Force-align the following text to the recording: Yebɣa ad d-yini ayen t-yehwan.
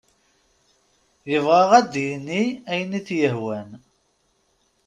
Yebɣa 1.31 1.63
ad 1.79 1.87
d-yini 1.93 2.43
ayen 2.71 2.91
t-yehwan. 3.07 3.69